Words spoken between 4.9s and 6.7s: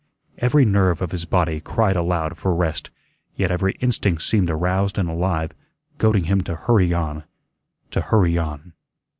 and alive, goading him to